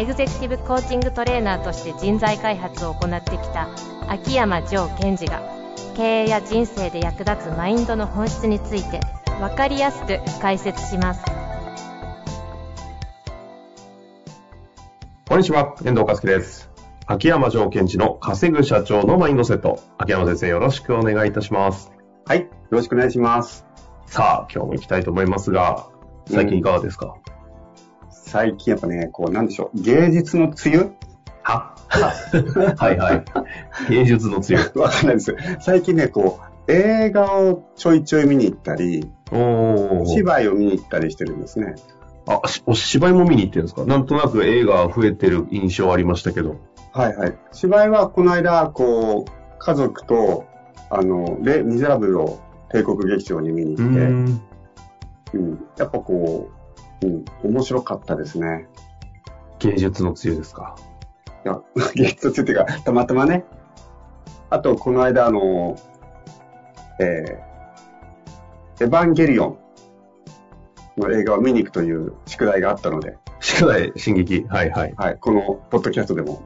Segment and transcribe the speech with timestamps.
[0.00, 3.68] エグゼクティブコーチングトレーナーとして人材開発を行ってきた
[4.08, 5.42] 秋山城賢治が
[5.94, 9.00] 経営や人生で役立つマインドの本質について
[9.40, 11.22] 分かりやすく解説します
[15.28, 16.70] こんにちは、遠藤和樹です。
[17.06, 19.80] 秋山城賢治の稼ぐ社長のマインドセット。
[19.98, 21.92] 秋山先生よろしくお願いいたします。
[22.24, 22.40] はい。
[22.40, 23.66] よろしくお願いします。
[24.06, 25.86] さあ、今日も行きたいと思いますが、
[26.26, 27.14] 最近いかがですか、
[28.30, 29.82] 最近やっぱね、こう、なんでしょう。
[29.82, 30.90] 芸術の梅雨？
[31.42, 31.74] は？
[31.88, 32.92] は？
[32.92, 33.24] いはい。
[33.90, 34.62] 芸術の強い。
[34.78, 35.34] わかんないです。
[35.58, 36.38] 最近ね、こ
[36.68, 40.06] う、映画をちょいちょい見に行ったり、おー。
[40.06, 41.74] 芝居を見に行ったりしてるんですね。
[42.28, 43.84] あ、しお芝居も見に行ってるんですか？
[43.84, 46.56] なんとなく映画増えてる印象ありましたけど。
[46.92, 47.34] はいはい。
[47.50, 50.44] 芝居はこの間、こう、家族と、
[50.88, 52.38] あの、レ・ミゼラブルを
[52.68, 54.40] 帝国劇場に見に行って、ん。
[55.32, 56.59] うん、やっぱこう、
[57.02, 58.68] うん、面白かったですね。
[59.58, 60.76] 芸術の強いですか？
[61.44, 61.60] いや、
[61.94, 63.44] 芸術っていうか、たまたまね。
[64.50, 65.76] あと、この間、あの、
[67.00, 69.58] えー、エヴァンゲリオン
[70.98, 74.44] の映画を見に行くという宿題があったので、宿題、進撃？
[74.48, 74.94] はいはい。
[74.96, 76.42] はい、このポッドキャストでも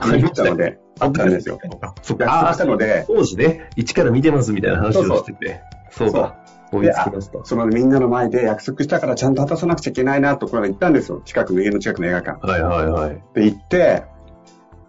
[0.00, 1.58] あ言ったので、あったんですよ。
[1.82, 5.60] あ、そったので、当時ね、一から見てますみたいな話をしてて。
[5.90, 6.36] そうだ。
[6.72, 7.44] 追いつきました。
[7.44, 11.20] そのみんなの前で約束したからちゃんと果たさなくちゃいけないなところ行ったんですよ。
[11.24, 12.46] 近くの家の近くの映画館。
[12.46, 13.22] はいはいはい。
[13.34, 14.04] で、行って、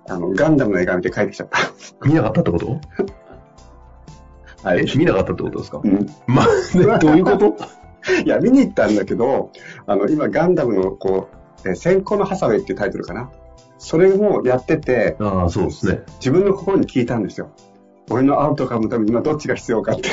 [0.07, 1.59] あの、ガンダムの映画見て帰ってきちゃった。
[2.05, 2.79] 見なかったってこと？
[4.63, 4.85] えはい。
[4.97, 5.81] 見なかったってことですか？
[5.83, 7.55] うんまあ、ね、 どういうこと？
[8.25, 9.51] いや、見に行ったんだけど、
[9.85, 11.29] あの、今、ガンダムの、こ
[11.63, 13.29] う、えー先行のハサウェイっていうタイトルかな。
[13.77, 16.01] それもやってて、ああ、そうですね。
[16.19, 17.51] 自分の心に聞いたんですよ。
[18.09, 20.09] 俺のアウトカムのために今どっちが必要かって。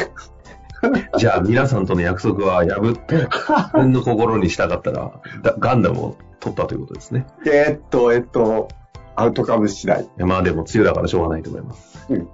[1.19, 5.12] じゃあ、皆さんとの約束は破って、自分の心に従ったら、
[5.43, 7.27] だガンダムを取ったということですね。
[7.47, 8.69] えーっと、えっと、
[9.17, 10.09] アウトカム次第。
[10.19, 12.06] まあでも、梅雨だからしょうがないと思います。
[12.09, 12.28] うん。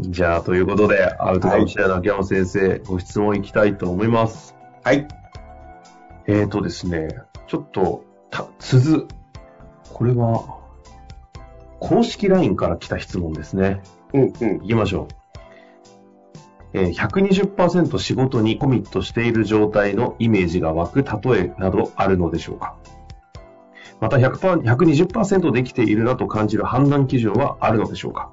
[0.00, 4.54] じゃあ、ということで、アウトカム試合の秋山先生、ご質問いきたいと思います。
[4.84, 5.08] はい。
[6.26, 7.08] えーとですね、
[7.48, 9.06] ちょっと、た、鈴。
[9.92, 10.58] これは、
[11.80, 13.82] 公式 LINE から来た質問ですね。
[14.12, 14.58] うん、うん。
[14.60, 15.17] 行きましょう。
[16.72, 22.76] えー120%仕事にコミットしている状態のイメージが湧く例えなどあるのでしょうか？
[24.00, 28.30] また100% 120%できているなと感じる判断基準はあるのでしょうか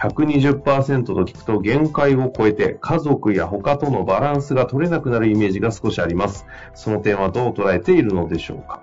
[0.00, 6.46] ？120%と聞くと限界を超えて家族や他とのバランスが取れなくなるイメージが少しあります。
[6.74, 8.82] その点はどう捉えているのでしょうか？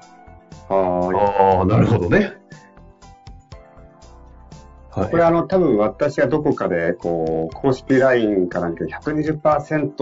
[0.69, 2.33] ああ、なるほどね。
[4.95, 5.11] はい。
[5.11, 9.95] これあの、多分私がどこかで、こう、公式 LINE かなんかで120%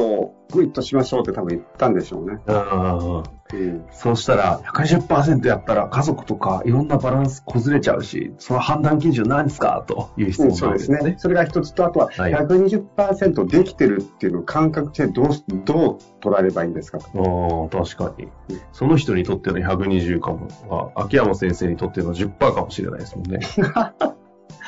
[0.51, 2.39] グイッとしましょうって多分言ったんでしょうね。
[2.47, 3.85] うん。
[3.91, 10.99] そうしたら、120%やったら家族とかいろんなバランス崩れちゃうし、その判断基準何ですかという質うん、問そうんですすね。
[10.99, 11.15] ね。
[11.17, 15.27] それが一つと、あとははい120%できてるっていうのを感覚でどう、
[15.65, 17.69] どう捉えればいいんですかと。
[17.71, 18.27] ああ、確かに。
[18.71, 23.39] その人にとっての120かもは、秋山先生にとっての10%かもしれないですもんね。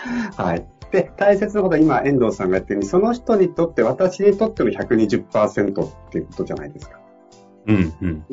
[0.38, 0.66] はい。
[0.92, 7.00] で、大切なことは今、遠藤さんが言ったように、その人にとって、私にとっての120%っていうことじゃないですか。
[7.68, 8.26] うん、うん。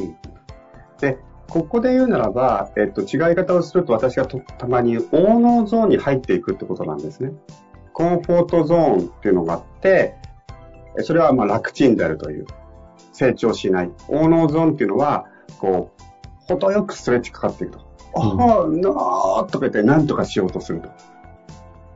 [1.01, 1.19] で、
[1.49, 7.33] ここで言うならば、えっと、違い方をすると私がとたまに応能ゾーンに入っていくってことなんですね。
[7.93, 10.17] comfort zone っていうのがあって、
[10.99, 12.47] えそれはまあ楽ちんであるという、
[13.13, 13.91] 成長しない。
[14.09, 15.27] Oh no zone っていうのは、
[15.59, 16.03] こう、
[16.49, 17.81] 程よくストレッチかかっていくと。
[18.15, 20.89] ああ、なーとか言って何とかしようとすると。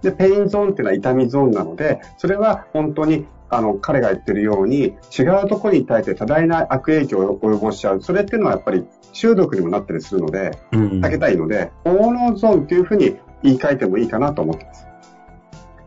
[0.06, 8.00] で、 pain zone っていうのは痛みゾーンなので、それは本当に、あの、彼が言ってるように、違うところに対して多大な悪影響を及ぼしちゃう。
[8.00, 14.86] それっていうのはやっぱり中毒にもなったりするので、うん避けたいので、 Oh no zone っていうふうに言い換えてもいいかなと思ってます。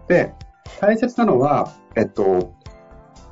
[0.09, 0.33] で、
[0.81, 2.53] 大切なのは、えっと、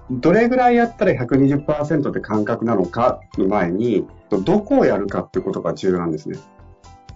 [0.09, 6.37] どれぐらいやったら120%で感覚なのかの前に、どこをやるかっていうことが重要なんですね。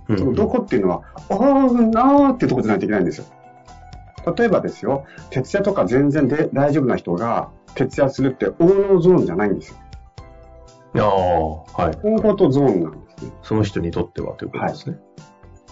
[0.10, 3.26] うんどこっていうのは、あーなーっていうところじゃないといけないんですよ。
[4.38, 9.78] 例えばですよ、徹夜とか全然で大丈夫な人が徹夜するって応能ゾーンじゃないんですよ。
[10.94, 11.98] いやーはい。
[11.98, 13.32] コンフォートゾーンなんですね。
[13.44, 14.98] その人にとってはということですね。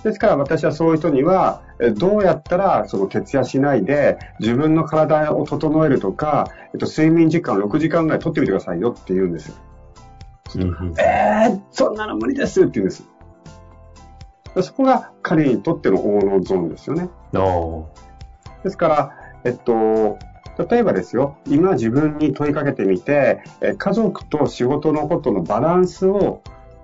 [0.03, 9.55] ですから私はそういう人には、えどうやったらその徹夜しないで自分の体を整えるとか、えっと、睡眠時間を6時間ぐらい取ってみてくださいよって言うんですよ。
[10.55, 13.07] うんえー、そんなの無理ですって言うんです。
[14.61, 17.09] そこが彼にとっての大のゾーンですよね。
[18.59, 20.17] あですから、えっと、
[20.69, 26.41] 例えばですよ、今自分に問いかけてみて、え家族と仕事のことのバランスを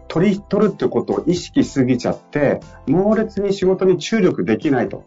[0.07, 5.03] 取り、取るってことを意識しすぎちゃって、猛烈に仕事に注力できないと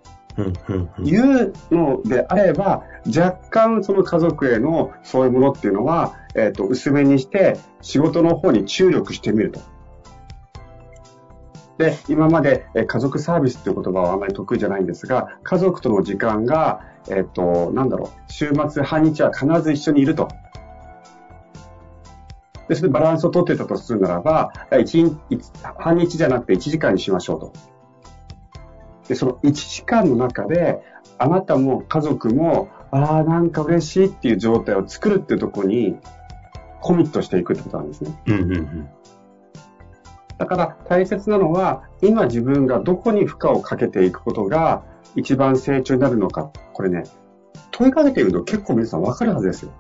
[1.03, 9.61] いうのであれば、若干その家族へのそういうものっていうのは、えっと、薄めにして仕事の方に注力してみると。
[11.79, 20.29] で、今まで家族サービスっていう言葉はあまり得意じゃないんですが、家族との時間が、えっと、なんだろう、週末半日は必ず一緒にいると。
[22.69, 24.53] で、それでバランスを取ってたとするならば、
[25.79, 27.53] 半日じゃなくて1時間にしましょうと。
[29.07, 30.83] で、その1時間の中で、
[31.17, 35.97] あなたも家族も、ああ、なんか嬉しいっていう状態を作るっていうところに、
[36.81, 38.21] コミットしていくってことなんですね。
[38.27, 38.89] うんうんうん
[40.39, 44.85] だから大切なのは、今自分がどこに負荷をかけていくことが
[45.17, 46.51] 一番成長になるのか。
[46.73, 47.03] これね、
[47.73, 49.73] 問いかけてみると結構皆さんわかるはずですよ。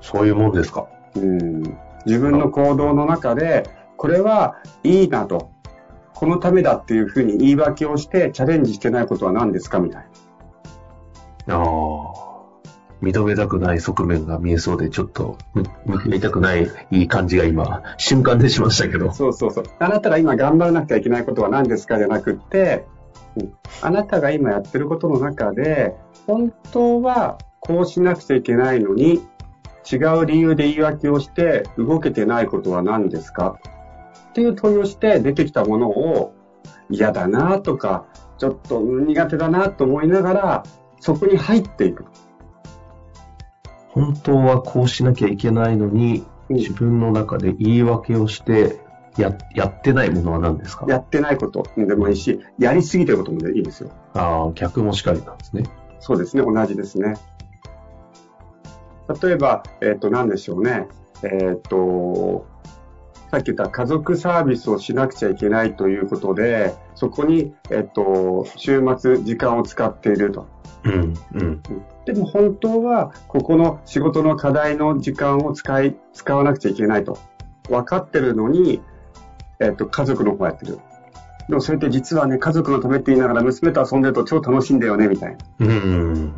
[0.00, 0.86] そういうもんですか？
[1.16, 1.62] うん。
[2.06, 5.50] 自分の行動の中で、これはいいなと。
[6.14, 9.78] このためだっていうふうに言い訳をしてチャレンジしてないことは何ですか？
[9.78, 10.06] みたい
[11.46, 11.56] な。
[11.56, 12.27] ああ。
[13.02, 15.62] 認めたくない側面が見えそうで、ちょっと、む
[15.96, 19.12] 認めたくないいい感じが今、瞬間でしましたけど。
[19.12, 19.64] そうそうそう。
[19.78, 22.86] あなたが今頑張らなくちゃいけないことは何ですかじゃなくって、
[23.36, 23.52] うん
[23.82, 25.94] あなたが今やってることの中で、
[26.26, 29.20] 本当はこうしなくちゃいけないのに、
[29.90, 33.60] 違う理由で言い訳をして動けてないことは何ですか？
[34.30, 36.34] っていう問いをして出てきたものを
[36.90, 38.06] 嫌だなとか、
[38.38, 40.62] ちょっとうん苦手だなと思いながら、
[40.98, 42.04] そこに入っていく。
[44.04, 48.80] 本当はこうしなきゃいけないのに、うん自分の中で言い訳をして、
[49.18, 50.86] や、やってないものは何ですか？
[50.88, 53.90] やってないことでもいいし、やりすぎてることもいいですよ。
[54.14, 55.64] ああ、逆もしかりなんですね。
[56.00, 57.16] そうですね、同じですね。
[59.22, 60.88] 例えば、えっ、と、何でしょうね。
[61.22, 62.46] えっ、と、
[63.30, 70.46] さっき言った家族サービスをしなくちゃいけないということで、そこに、えっ、と、週末時間を使っていると。
[70.84, 71.62] うん、うん。
[72.08, 77.18] でも本当は、ここの仕事の課題の時間を使い、使わなくちゃいけないと。
[77.68, 78.80] 分かってるのに、
[79.60, 80.78] えっ、と、家族の方やってる。
[81.50, 85.66] でもそれって実はね、家族のためって言いながら娘と遊んでると超楽しいんだよね、みたいな。
[85.66, 86.32] うん。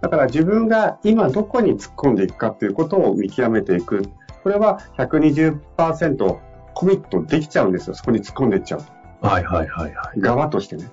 [0.00, 4.02] だから自分が今どこに突っ込んでいくかっていうことを見極めていく。
[4.42, 6.38] これは120%
[6.72, 7.94] コミットできちゃうんですよ。
[7.94, 8.82] そこに突っ込んでいっちゃう
[9.20, 9.28] と。
[9.28, 10.20] はいはいはいはい。
[10.20, 10.88] 側としてね。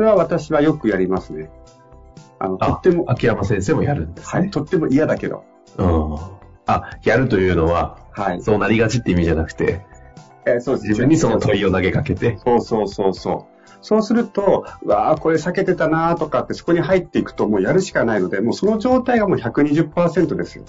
[0.00, 1.50] それは私はよくやりますね。
[2.38, 4.48] あの、とあっても、秋山先生もやるんですはい、ね。
[4.48, 5.44] とっても嫌だけど。
[5.76, 6.16] うん。
[6.64, 8.40] あ、やるというのは、はい。
[8.40, 9.84] そうなりがちって意味じゃなくて、
[10.46, 13.68] えーそうです自分にその問いを投げかけて、そうそうそうそう。
[13.82, 20.64] そうすると、うわあ、これ避けてたなとかってそこに入っていくともうやるしかないので、もうその状態がもう120%ですよ。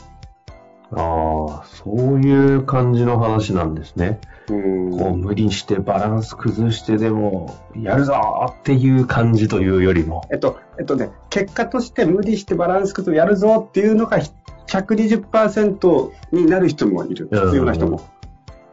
[0.93, 4.19] ああ、そういう感じの話なんですね。
[4.49, 14.19] うんこう無理してバランス崩してでも、やるぞーっていう感じというよりも、えっと、えっとね、結果として無理してバランス崩をやるぞっていうのが
[14.67, 17.29] 120%になる人もいる。
[17.31, 18.01] うん必要な人も。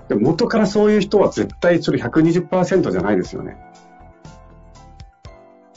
[0.09, 3.57] でも元からそういう人は絶対それ120%じゃないですよね。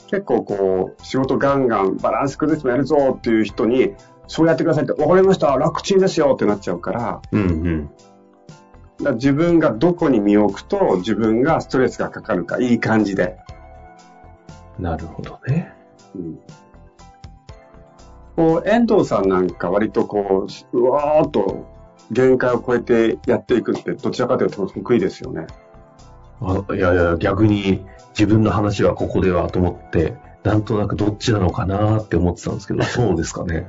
[0.08, 3.94] 結構こう、仕事ガンガンバランス崩してもやるぞっていう人に、
[4.32, 7.90] そうやってくださいって、わかりました、楽ちんですよってなっちゃうから、うんうん。
[9.04, 13.36] だ自分がどこに身を置くと自分がストレスがかかるか、いい感じで。
[14.78, 15.74] なるほどね。
[16.14, 16.38] うん
[18.34, 21.66] こう、遠藤さんなんか割とこう、うわーっと
[22.10, 25.46] 限界を超えてやっていくってどちらかというと得意ですよね。
[26.40, 27.84] あいやいや、逆に
[28.18, 33.68] 自分の話はここではと思って、なんとなくどっちなのかなって思ってたんですけど、そうですかね。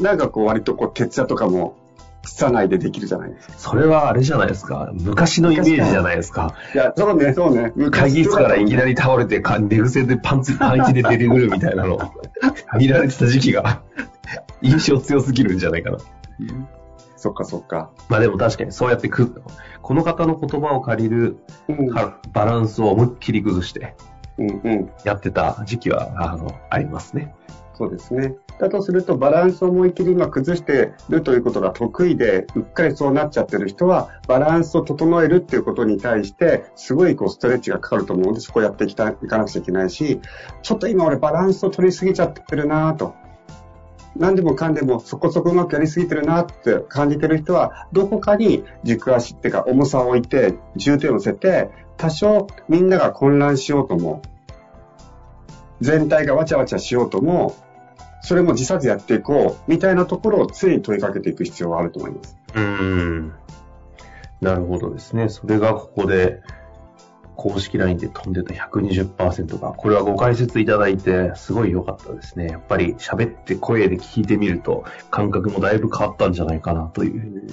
[0.00, 1.76] なんかこう割とこう、徹夜とかも
[2.24, 3.54] 室内でできるじゃないですか。
[3.58, 4.90] それはあれじゃないですか。
[4.94, 6.54] 昔のイメージじゃないですか。
[6.74, 7.72] いや、そうね、そうね。
[7.90, 8.94] 会議室からいきなり。
[8.94, 11.98] り倒れて、か寝癖でパンツ、パンイチで出てくるみたいなの、
[12.78, 13.82] 見られてた時期が、
[14.60, 15.98] 印象強すぎるんじゃないかな。
[17.16, 17.90] そっかそっか。
[18.08, 19.42] まあでも確かにそうやってく、
[19.80, 23.94] この方の言葉を借りるうん、かバランスを思いっきり崩して。
[25.04, 27.34] やってた時期は、あの、ありますね。
[27.74, 28.34] そうですね。
[28.58, 40.20] だとすると、バランスを思いっきり今崩してるということが得意で、うっかりそうなっちゃってる人は、バランスを整えるっていうことに対して、すごいこうストレッチがかかると思うんで、そこをやっていきたいかなくちゃいけないし、
[40.62, 43.14] ちょっと今俺バランスを取りすぎちゃってるなと。
[44.16, 54.22] 何でもかんでもそこそこうまくやりすぎてるなって感じてる人は、どこかに軸足っていうか重さを置いて、重点を乗せて、多少みんなが混乱しようとも、
[55.80, 57.56] 全体がわちゃわちゃしようとも、
[58.22, 62.36] それも自殺やっていこう、みたいなところを常に問いかけていく必要があると思います。
[62.54, 63.32] うん。
[64.40, 65.28] なるほどですね。
[65.28, 66.40] それがここで、
[67.34, 72.46] 公式 LINE で飛んでた120%が、これはご解説いただいて、すごい良かったですね。
[72.46, 77.48] やっぱり喋って声で聞いてみると、感覚もだいぶ変わったんじゃないかなという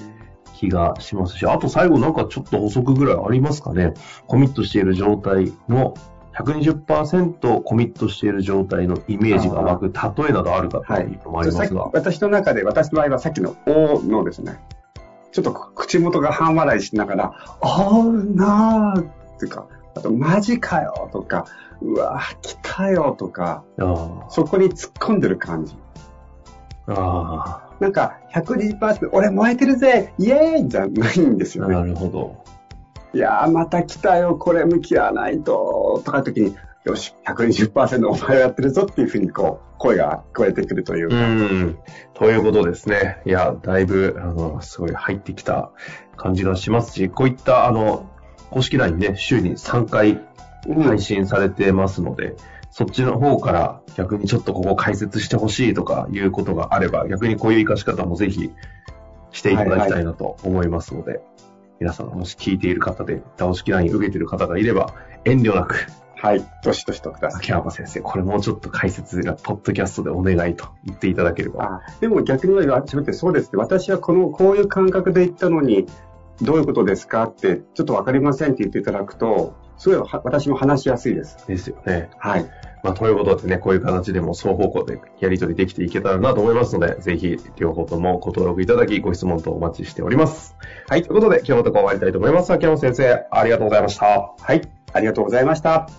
[0.53, 3.93] 気がしますし、あと最後なんかちょっと補足ぐらいありますかね。
[4.27, 5.95] コミットしている状態の
[6.39, 14.59] 120%コミットしている状態のイメージが湧く例えなどあるかというのもありますが、はい、私の中で、私の場合はさっきの「お」のですね、
[15.31, 19.05] ちょっと口元が半笑いしながら、あーなーっ
[19.39, 21.45] ていうか、あと、マジかよとか、
[21.81, 23.63] うわ来たよとか、
[24.29, 25.77] そこに突っ込んでる感じ。
[26.87, 31.75] あなんか、120%、俺燃えてるぜイエーイじゃないんですよね。
[31.75, 32.43] なるほど。
[33.13, 41.15] いやー、また来たよ、これ向き合わないと、とか時に、よし、120%お前はやってるぞっていうふうに、こう、声が聞こえてくるというか。
[41.15, 41.79] うん。
[42.13, 43.21] ということですね。
[43.25, 45.71] いや、だいぶ、あの、すごい入ってきた
[46.15, 48.09] 感じがしますし、こういった、あの、
[48.51, 50.21] 公式 LINE ね、週に3回
[50.83, 52.35] 配信されてますので、うん、
[52.71, 58.51] そっちの方から逆にちょっとここ解説してほしいとかいうことがあれば、逆にこういう活かし方もぜひ
[59.31, 61.27] していただきたいなと思いますので、はいはい、
[61.79, 64.93] 皆さんもし聞いている方で、倒しき LINE 受けている方がいれば、
[65.25, 65.87] 遠慮なく、
[66.21, 66.45] はい。
[66.63, 67.39] どしどしとください。
[67.39, 71.81] 秋山先生、これもうちょっと解説が、ポッドキャストでお願いと言っていただければ。
[72.01, 73.57] でも逆に言われて、そうですね。
[73.57, 75.87] 私はこの、こういう感覚で言ったのに、
[76.41, 81.47] どういうことですかって、ちょっとわかりませんって言っていただくと、すごい私も話しやすいです。
[81.47, 82.09] ですよね。
[82.17, 82.45] はい。
[82.81, 90.55] まあ、ということでね、こういう形でも双方向でやり取りできていけたらなと思いますので、ぜひ両方ともご登録いただき、ご質問とお待ちしております。
[90.87, 91.01] はい。
[91.01, 92.53] ということで、今日のところ終わりたいと思います。
[92.53, 94.33] 秋山先生、ありがとうございました。
[94.39, 94.61] はい。
[94.93, 95.89] ありがとうございました。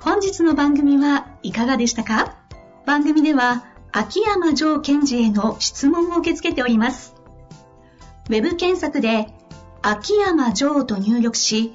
[0.00, 2.36] 本日の番組はいかがでしたか？
[2.84, 7.14] 番組では、秋山城賢治への質問を受け付けております。
[8.28, 9.28] ウェブ検索で、
[9.82, 11.74] 秋山城と入力し、